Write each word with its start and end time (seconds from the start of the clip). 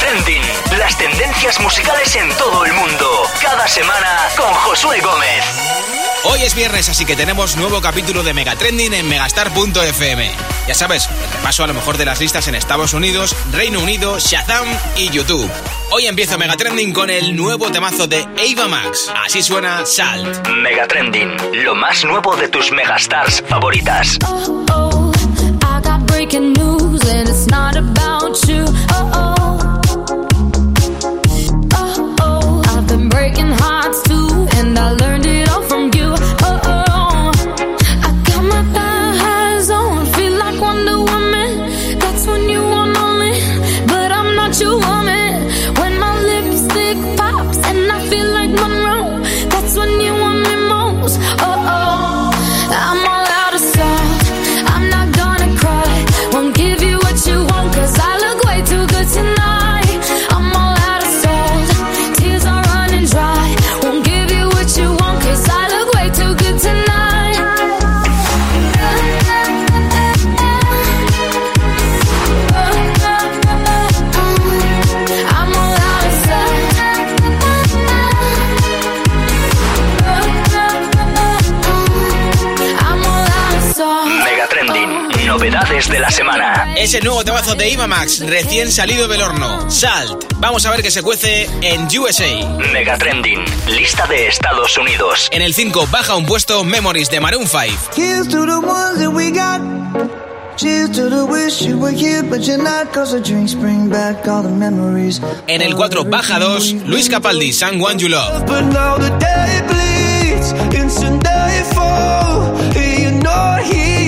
Trending. 0.00 0.42
Las 0.78 0.96
tendencias 0.96 1.60
musicales 1.60 2.16
en 2.16 2.28
todo 2.36 2.64
el 2.64 2.72
mundo. 2.72 3.06
Cada 3.40 3.68
semana 3.68 4.28
con 4.36 4.52
Josué 4.54 4.98
Gómez. 5.00 5.44
Hoy 6.24 6.40
es 6.42 6.54
viernes, 6.54 6.88
así 6.88 7.04
que 7.04 7.16
tenemos 7.16 7.56
nuevo 7.56 7.80
capítulo 7.80 8.22
de 8.22 8.34
Megatrending 8.34 8.94
en 8.94 9.08
megastar.fm. 9.08 10.30
Ya 10.66 10.74
sabes, 10.74 11.08
el 11.08 11.32
repaso 11.32 11.64
a 11.64 11.66
lo 11.66 11.74
mejor 11.74 11.96
de 11.98 12.04
las 12.04 12.20
listas 12.20 12.48
en 12.48 12.54
Estados 12.54 12.94
Unidos, 12.94 13.36
Reino 13.52 13.80
Unido, 13.80 14.18
Shazam 14.18 14.68
y 14.96 15.10
YouTube. 15.10 15.50
Hoy 15.90 16.06
empiezo 16.06 16.38
Megatrending 16.38 16.92
con 16.92 17.10
el 17.10 17.36
nuevo 17.36 17.70
temazo 17.70 18.06
de 18.06 18.22
Ava 18.22 18.68
Max. 18.68 19.12
Así 19.24 19.42
suena 19.42 19.84
Salt. 19.84 20.48
Megatrending, 20.48 21.62
lo 21.64 21.74
más 21.74 22.04
nuevo 22.04 22.36
de 22.36 22.48
tus 22.48 22.72
megastars 22.72 23.42
favoritas. 23.48 24.18
Oh, 24.26 24.64
oh, 24.72 25.12
I 25.62 25.80
got 25.82 26.06
breaking 26.06 26.52
news 26.54 27.02
and 27.04 27.28
it's 27.28 27.46
not 27.46 27.76
about 27.76 28.36
you. 28.46 28.64
Oh, 28.94 29.39
but 44.60 44.68
I'm 44.72 44.80
not 44.80 44.99
novedades 85.30 85.88
de 85.88 86.00
la 86.00 86.10
semana. 86.10 86.74
Es 86.76 86.92
el 86.92 87.04
nuevo 87.04 87.24
temazo 87.24 87.54
de 87.54 87.72
Ava 87.72 87.86
Max, 87.86 88.18
recién 88.18 88.72
salido 88.72 89.06
del 89.06 89.22
horno. 89.22 89.70
Salt. 89.70 90.24
Vamos 90.38 90.66
a 90.66 90.72
ver 90.72 90.82
qué 90.82 90.90
se 90.90 91.02
cuece 91.02 91.48
en 91.62 91.86
USA. 91.96 92.26
Megatrending, 92.72 93.38
lista 93.68 94.08
de 94.08 94.26
Estados 94.26 94.76
Unidos. 94.76 95.28
En 95.30 95.42
el 95.42 95.54
5 95.54 95.86
baja 95.88 96.16
un 96.16 96.26
puesto 96.26 96.64
Memories 96.64 97.10
de 97.10 97.20
Maroon 97.20 97.46
5. 97.46 97.92
Here's 97.96 98.26
to 98.26 98.44
the 98.44 98.58
ones 98.58 98.98
that 98.98 99.12
we 99.12 99.30
got. 99.30 99.60
Cheers 100.56 100.90
to 100.96 101.08
the 101.08 101.24
wish 101.24 101.62
you 101.62 101.78
were 101.78 101.94
here, 101.96 102.24
but 102.24 102.40
you're 102.40 102.60
not. 102.60 102.92
Cause 102.92 103.12
the 103.12 103.20
drinks 103.20 103.54
bring 103.54 103.88
back 103.88 104.26
all 104.26 104.42
the 104.42 104.50
memories. 104.50 105.20
En 105.46 105.62
el 105.62 105.76
4 105.76 106.06
baja 106.06 106.40
2 106.40 106.86
Luis 106.86 107.08
Capaldi, 107.08 107.52
Someone 107.52 108.00
You 108.00 108.08
Love. 108.08 108.46
But 108.46 108.62
now 108.62 108.98
the 108.98 109.10
day 109.20 109.62
bleeds 109.68 110.50
into 110.74 111.08
nightfall. 111.22 112.56
And 112.74 112.98
you're 113.00 113.22
not 113.22 113.62
here 113.62 113.99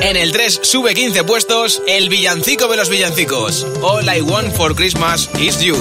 En 0.00 0.16
el 0.16 0.32
3 0.32 0.60
sube 0.62 0.94
15 0.94 1.24
puestos 1.24 1.82
el 1.86 2.08
villancico 2.08 2.66
de 2.68 2.76
los 2.78 2.88
villancicos. 2.88 3.66
All 3.82 4.04
I 4.04 4.22
Want 4.22 4.54
for 4.54 4.74
Christmas 4.74 5.28
is 5.38 5.60
You. 5.60 5.76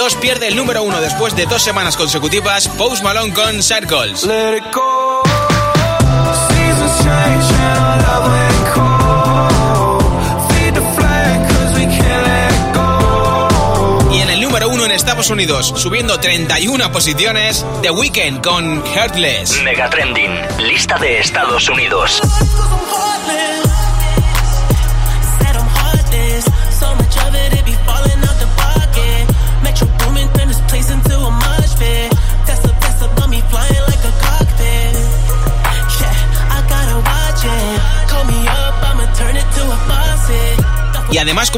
2 0.00 0.14
pierde 0.14 0.48
el 0.48 0.56
número 0.56 0.82
1 0.82 0.98
después 1.02 1.36
de 1.36 1.44
dos 1.44 1.60
semanas 1.60 1.94
consecutivas 1.94 2.68
Post 2.68 3.04
Malone 3.04 3.34
con 3.34 3.62
Circles. 3.62 4.24
Let 4.24 4.56
it 4.56 4.64
go. 4.72 5.20
Y 14.10 14.20
en 14.20 14.30
el 14.30 14.40
número 14.40 14.70
1 14.70 14.86
en 14.86 14.90
Estados 14.92 15.28
Unidos, 15.28 15.74
subiendo 15.76 16.18
31 16.18 16.90
posiciones, 16.92 17.66
The 17.82 17.90
Weeknd 17.90 18.42
con 18.42 18.82
Heartless. 18.86 19.62
Megatrending, 19.62 20.32
lista 20.60 20.96
de 20.96 21.18
Estados 21.18 21.68
Unidos. 21.68 22.22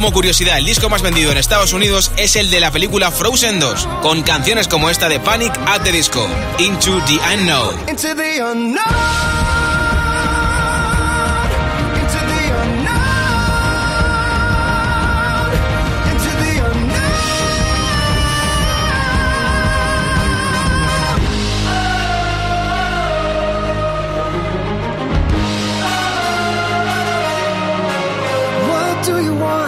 Como 0.03 0.15
curiosidad, 0.15 0.59
el 0.59 0.65
disco 0.65 0.89
más 0.89 1.01
vendido 1.01 1.31
en 1.31 1.39
Estados 1.39 1.73
Unidos 1.73 2.11
es 2.17 2.35
el 2.35 2.51
de 2.51 2.59
la 2.59 2.73
película 2.73 3.13
Frozen 3.13 3.61
2, 3.61 3.87
con 4.03 4.23
canciones 4.23 4.67
como 4.67 4.91
esta 4.91 5.09
de 5.09 5.21
Panic 5.21 5.57
at 5.65 5.83
the 5.83 5.93
Disco, 5.93 6.29
Into 6.59 7.01
the 7.05 7.21
Unknown. 7.33 7.77
Do 29.05 29.21
you 29.21 29.35
want? 29.35 29.62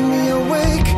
Keeping 0.00 0.16
me 0.16 0.28
awake. 0.30 0.88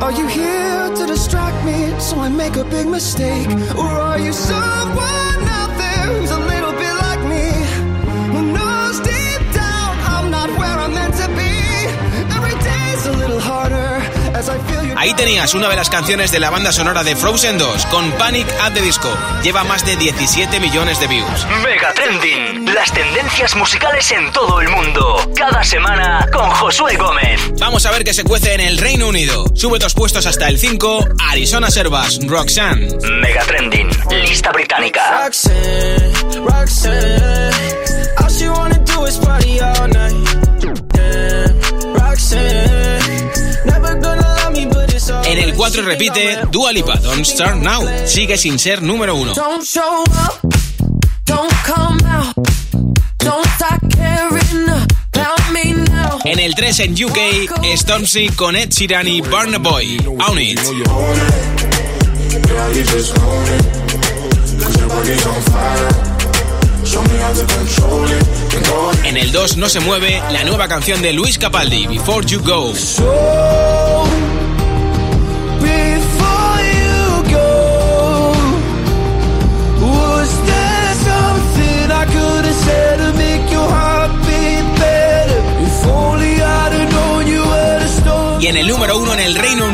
Are 0.00 0.12
you 0.12 0.28
here 0.28 0.94
to 0.94 1.06
distract 1.06 1.64
me 1.66 1.98
so 1.98 2.20
I 2.20 2.28
make 2.28 2.54
a 2.54 2.64
big 2.64 2.86
mistake? 2.86 3.48
Or 3.76 3.88
are 4.08 4.18
you 4.20 4.32
someone 4.32 5.48
out 5.58 5.63
Ahí 15.04 15.12
tenías 15.12 15.52
una 15.52 15.68
de 15.68 15.76
las 15.76 15.90
canciones 15.90 16.32
de 16.32 16.40
la 16.40 16.48
banda 16.48 16.72
sonora 16.72 17.04
de 17.04 17.14
Frozen 17.14 17.58
2, 17.58 17.84
con 17.88 18.10
Panic 18.12 18.46
at 18.58 18.72
the 18.72 18.80
Disco. 18.80 19.14
Lleva 19.42 19.62
más 19.62 19.84
de 19.84 19.96
17 19.96 20.58
millones 20.60 20.98
de 20.98 21.06
views. 21.08 21.46
Megatrending, 21.62 22.74
las 22.74 22.90
tendencias 22.90 23.54
musicales 23.54 24.10
en 24.12 24.32
todo 24.32 24.62
el 24.62 24.70
mundo. 24.70 25.30
Cada 25.36 25.62
semana 25.62 26.26
con 26.32 26.48
Josué 26.48 26.96
Gómez. 26.96 27.38
Vamos 27.58 27.84
a 27.84 27.90
ver 27.90 28.02
qué 28.02 28.14
se 28.14 28.24
cuece 28.24 28.54
en 28.54 28.62
el 28.62 28.78
Reino 28.78 29.06
Unido. 29.08 29.44
Sube 29.54 29.78
dos 29.78 29.92
puestos 29.92 30.24
hasta 30.24 30.48
el 30.48 30.58
5, 30.58 31.06
Arizona 31.30 31.70
Servas, 31.70 32.20
Roxanne. 32.26 32.88
Megatrending, 33.20 33.90
lista 34.22 34.52
británica. 34.52 35.26
Roxanne, 35.26 36.12
Roxanne. 36.48 37.23
4 45.74 45.88
repite 45.88 46.38
Dua 46.52 46.70
Lipa, 46.70 46.94
Don't 47.00 47.24
Start 47.24 47.56
Now. 47.56 47.82
Sigue 48.06 48.36
sin 48.38 48.60
ser 48.60 48.80
número 48.80 49.16
1. 49.16 49.34
Don't 49.34 49.64
show 49.64 50.04
up, 50.04 50.38
don't 51.24 51.52
come 51.64 51.98
out, 52.06 52.32
don't 53.18 53.44
start 53.56 53.80
caring 53.90 54.68
about 54.68 55.50
me 55.52 55.72
now. 55.90 56.20
En 56.24 56.38
el 56.38 56.54
3 56.54 56.78
en 56.78 56.92
UK, 56.92 57.18
Stormzy 57.76 58.28
con 58.28 58.54
Ed 58.54 58.68
Sheeran 58.70 59.08
y 59.08 59.20
Burna 59.20 59.58
Boy. 59.58 60.00
Own 60.28 60.40
It. 60.40 60.60
En 69.02 69.16
el 69.16 69.32
2 69.32 69.56
no 69.56 69.68
se 69.68 69.80
mueve 69.80 70.22
la 70.30 70.44
nueva 70.44 70.68
canción 70.68 71.02
de 71.02 71.12
Luis 71.12 71.36
Capaldi, 71.36 71.88
Before 71.88 72.24
You 72.24 72.40
Go. 72.44 73.83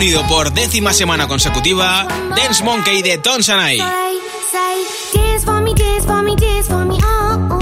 Unido 0.00 0.26
por 0.26 0.50
décima 0.54 0.94
semana 0.94 1.28
consecutiva, 1.28 2.08
Dance 2.34 2.64
Monkey 2.64 3.02
de 3.02 3.18
Tom 3.18 3.42
Sanai. 3.42 3.76
Say, 3.76 3.84
say, 4.50 4.82
dance 5.12 5.44
for 5.44 5.60
me, 5.60 5.74
dance 5.74 6.06
for 6.06 6.22
me, 6.22 6.34
dance 6.36 6.68
for 6.68 6.86
me, 6.86 6.96
oh, 7.04 7.48
oh. 7.50 7.60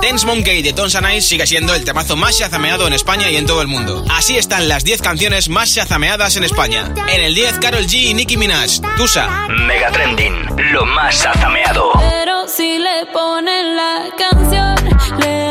Dance 0.00 0.24
Monkey 0.24 0.62
de 0.62 0.72
Tom 0.72 0.88
Sanai 0.88 1.20
sigue 1.20 1.46
siendo 1.46 1.74
el 1.74 1.84
temazo 1.84 2.16
más 2.16 2.38
shazameado 2.38 2.86
en 2.86 2.94
España 2.94 3.30
y 3.30 3.36
en 3.36 3.44
todo 3.44 3.60
el 3.60 3.68
mundo. 3.68 4.06
Así 4.08 4.38
están 4.38 4.66
las 4.66 4.82
10 4.84 5.02
canciones 5.02 5.50
más 5.50 5.68
shazameadas 5.68 6.36
en 6.36 6.44
España. 6.44 6.94
En 7.08 7.20
el 7.20 7.34
10, 7.34 7.58
Carol 7.58 7.84
G 7.84 8.04
y 8.04 8.14
Nicki 8.14 8.38
Minaj. 8.38 8.80
Tusa. 8.96 9.28
Mega 9.48 9.92
Trending, 9.92 10.72
lo 10.72 10.86
más 10.86 11.26
azameado. 11.26 11.92
Pero 11.98 12.48
si 12.48 12.78
le 12.78 13.04
ponen 13.12 13.76
la 13.76 14.06
canción, 14.16 14.76
le 15.18 15.47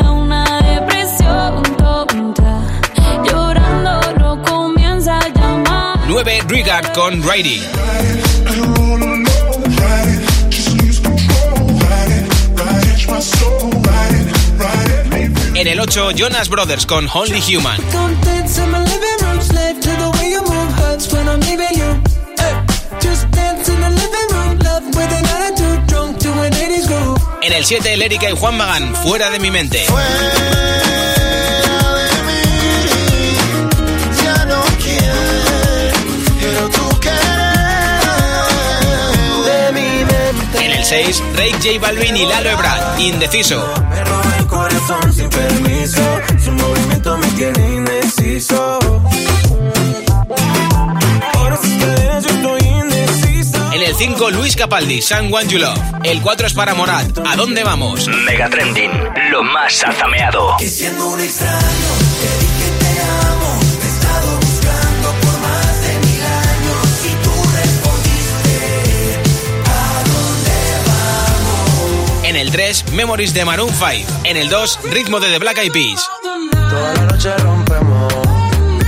9, 6.24 6.40
Rigard 6.48 6.92
con 6.94 7.22
Righty. 7.22 7.62
En 15.54 15.66
el 15.68 15.78
8, 15.78 16.10
Jonas 16.16 16.48
Brothers 16.48 16.86
con 16.86 17.08
Only 17.14 17.40
Human. 17.40 17.76
Don't 17.92 18.20
dance 18.24 18.60
in 18.60 18.68
my 18.68 18.78
living 18.78 18.98
room, 19.20 19.40
slave 19.40 19.78
to 19.78 19.90
the 19.90 20.10
way 20.18 20.32
you 20.32 20.42
move. 20.42 20.72
Hurts 20.80 21.12
when 21.12 21.28
I'm 21.28 21.38
leaving 21.42 21.78
you. 21.78 22.02
Hey, 22.36 22.66
just 23.00 23.30
dance 23.30 23.68
in 23.68 23.80
the 23.80 23.90
living 23.90 24.28
room, 24.32 24.58
love 24.58 24.86
with 24.86 25.12
an 25.12 25.24
attitude, 25.24 25.86
drunk 25.86 26.18
to 26.18 26.32
an 26.32 26.52
80s 26.52 26.88
groove. 26.88 27.20
En 27.42 27.52
el 27.52 27.64
7, 27.64 27.96
Lérica 27.96 28.28
y 28.28 28.36
Juan 28.36 28.56
Magán, 28.56 28.92
Fuera 28.96 29.30
de 29.30 29.38
mi 29.38 29.52
mente. 29.52 29.84
Ya 29.86 30.77
2006, 40.88 41.22
Drake, 41.34 41.52
J 41.62 41.78
Balvin 41.80 42.16
y 42.16 42.24
Lalo 42.24 42.48
Ebrard, 42.48 42.98
Indeciso. 42.98 43.62
Me 43.90 44.38
el 44.38 44.46
corazón 44.46 45.12
sin 45.12 45.28
permiso, 45.28 46.00
su 46.42 46.50
movimiento 46.52 47.18
me 47.18 47.26
tiene 47.32 47.74
indeciso. 47.74 48.78
Indeciso. 52.62 53.72
En 53.74 53.82
el 53.82 53.94
5, 53.94 54.30
Luis 54.30 54.56
Capaldi, 54.56 55.02
San 55.02 55.28
Juan 55.28 55.46
You 55.48 55.58
Love. 55.58 55.78
El 56.04 56.22
4 56.22 56.46
es 56.46 56.54
para 56.54 56.72
Morat, 56.74 57.18
¿A 57.18 57.36
dónde 57.36 57.64
vamos? 57.64 58.08
Mega 58.08 58.48
Trending, 58.48 58.90
lo 59.30 59.42
más 59.42 59.84
azameado. 59.84 60.56
Que 60.58 60.68
siendo 60.68 61.06
un 61.06 61.20
extraño. 61.20 61.97
3, 72.58 72.90
Memories 72.90 73.34
de 73.34 73.44
Maroon 73.44 73.70
5. 73.72 74.24
En 74.24 74.36
el 74.36 74.48
2, 74.48 74.80
Ritmo 74.90 75.20
de 75.20 75.28
The 75.28 75.38
Black 75.38 75.58
Eyed 75.58 75.70
Peas. 75.70 76.10
Toda 76.50 76.92
la 76.92 77.02
noche 77.02 77.36
rompemos, 77.36 78.12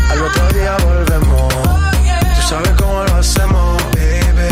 al 0.09 0.23
otro 0.23 0.49
día 0.49 0.77
volvemos. 0.79 1.55
Tú 2.35 2.49
sabes 2.49 2.73
cómo 2.77 3.05
lo 3.05 3.15
hacemos, 3.15 3.81
baby. 3.93 4.49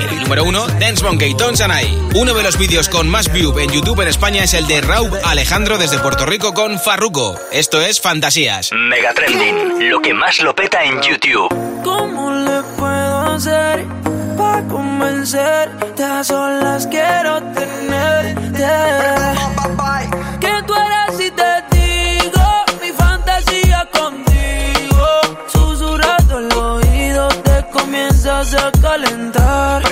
En 0.00 0.10
el 0.10 0.20
número 0.24 0.42
1, 0.42 0.66
Dance 0.80 1.04
Monkey, 1.04 1.36
Tom 1.36 1.54
Sanai. 1.54 1.96
Uno 2.16 2.34
de 2.34 2.42
los 2.42 2.58
vídeos 2.58 2.88
con 2.88 3.08
más 3.08 3.32
view 3.32 3.56
en 3.60 3.70
YouTube 3.70 4.00
en 4.00 4.08
España 4.08 4.42
es 4.42 4.52
el 4.54 4.66
de 4.66 4.80
Raúl 4.80 5.16
Alejandro 5.22 5.78
desde 5.78 6.00
Puerto 6.00 6.26
Rico 6.26 6.54
con 6.54 6.80
Farruko. 6.80 7.38
Esto 7.52 7.80
es 7.82 8.00
Fantasías. 8.00 8.72
Mega 8.72 9.14
Trending, 9.14 9.90
lo 9.90 10.00
que 10.00 10.12
más 10.12 10.40
lo 10.40 10.52
peta 10.56 10.82
en 10.82 11.00
YouTube. 11.00 11.54
¿Cómo 11.84 12.32
le 12.32 12.62
puedo 12.76 13.20
hacer 13.32 14.03
para 14.36 14.62
convencerte? 14.68 16.04
A 16.04 16.24
solas 16.24 16.86
quiero 16.86 17.42
tenerte. 17.52 18.66
Que 20.40 20.62
tú 20.66 20.74
eres 20.74 21.20
y 21.20 21.30
te 21.30 21.52
digo 21.76 22.46
mi 22.82 22.90
fantasía 22.92 23.88
contigo. 23.92 25.06
Susurrando 25.46 26.38
el 26.38 26.52
oído 26.52 27.28
te 27.28 27.66
comienzas 27.72 28.54
a 28.54 28.70
calentar. 28.80 29.82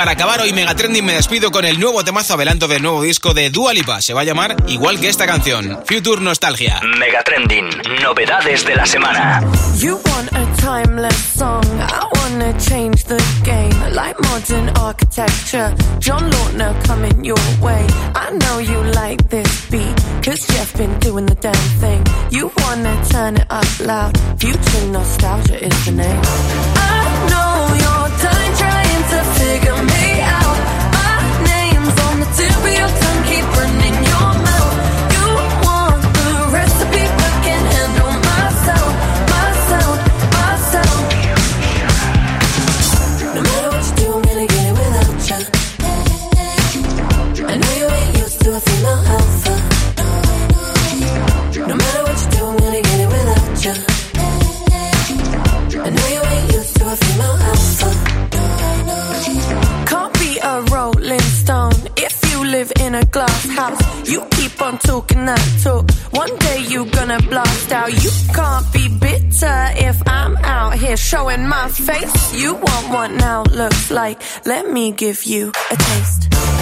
Para 0.00 0.12
acabar 0.12 0.40
hoy 0.40 0.54
Mega 0.54 0.74
Trending 0.74 1.04
me 1.04 1.12
despido 1.12 1.50
con 1.50 1.66
el 1.66 1.78
nuevo 1.78 2.02
temazo 2.02 2.32
adelanto 2.32 2.66
del 2.66 2.80
nuevo 2.80 3.02
disco 3.02 3.34
de 3.34 3.50
Dua 3.50 3.74
Lipa. 3.74 4.00
Se 4.00 4.14
va 4.14 4.22
a 4.22 4.24
llamar 4.24 4.56
igual 4.66 4.98
que 4.98 5.10
esta 5.10 5.26
canción, 5.26 5.78
Future 5.84 6.22
Nostalgia. 6.22 6.80
Mega 6.98 7.22
Trending, 7.22 7.68
novedades 8.02 8.64
de 8.64 8.76
la 8.76 8.86
semana. 8.86 9.42
You 9.76 10.00
want 10.06 10.32
a 10.32 10.46
timeless 10.56 11.14
song. 11.36 11.62
I 11.78 12.06
wanna 12.16 12.58
change 12.58 13.04
the 13.04 13.22
game. 13.44 13.74
Like 13.92 14.18
modern 14.22 14.70
architecture. 14.78 15.74
John 15.98 16.30
Lautner 16.30 16.74
coming 16.86 17.22
your 17.22 17.36
way. 17.60 17.86
I 18.14 18.30
know 18.38 18.58
you 18.58 18.82
like 18.94 19.28
this 19.28 19.70
beat. 19.70 19.94
Cause 20.24 20.46
Jeff 20.46 20.78
been 20.78 20.98
doing 21.00 21.26
the 21.26 21.34
damn 21.34 21.52
thing. 21.78 22.02
You 22.30 22.50
wanna 22.56 22.96
turn 23.10 23.36
it 23.36 23.46
up 23.50 23.80
loud. 23.80 24.16
Future 24.40 24.86
nostalgia 24.92 25.62
is 25.62 25.84
the 25.84 25.92
name. 25.92 26.22
I 26.24 27.28
know 27.28 27.74
you're 27.82 28.10
done 28.22 28.56
trying 28.56 29.04
to 29.10 29.24
figure 29.38 29.89
showing 71.10 71.44
my 71.44 71.68
face. 71.68 72.32
You 72.40 72.54
want 72.54 72.88
what 72.90 73.10
now 73.10 73.42
looks 73.42 73.90
like. 73.90 74.22
Let 74.46 74.70
me 74.70 74.92
give 74.92 75.24
you 75.24 75.50
a 75.72 75.76
taste. 75.76 76.59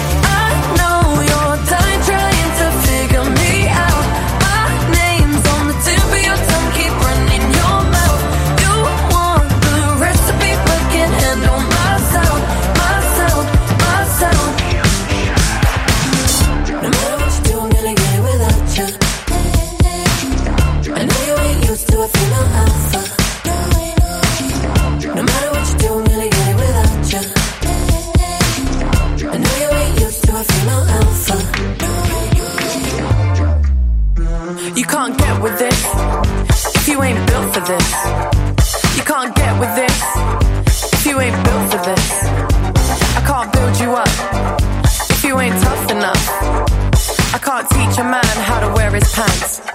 pants. 49.19 49.68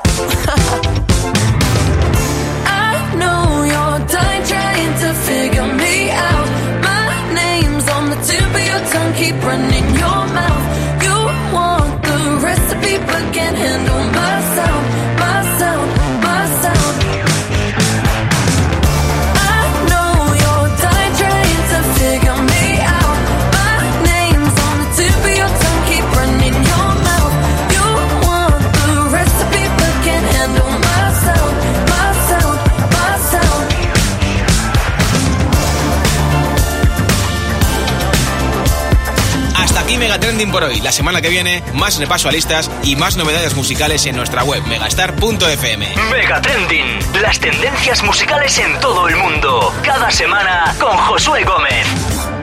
Mega 40.14 40.26
Trending 40.26 40.52
por 40.52 40.62
hoy. 40.62 40.80
La 40.80 40.92
semana 40.92 41.20
que 41.20 41.28
viene, 41.28 41.60
más 41.72 41.98
repaso 41.98 42.28
a 42.28 42.32
listas 42.32 42.70
y 42.84 42.94
más 42.94 43.16
novedades 43.16 43.56
musicales 43.56 44.06
en 44.06 44.14
nuestra 44.14 44.44
web 44.44 44.62
megastar.fm. 44.68 45.92
Mega 46.12 46.40
Trending, 46.40 47.20
las 47.20 47.40
tendencias 47.40 48.00
musicales 48.04 48.56
en 48.58 48.78
todo 48.78 49.08
el 49.08 49.16
mundo. 49.16 49.74
Cada 49.82 50.12
semana 50.12 50.72
con 50.78 50.96
Josué 50.96 51.42
Gómez. 51.42 52.33